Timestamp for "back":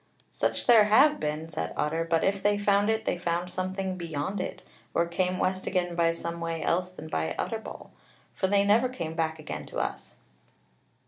9.13-9.37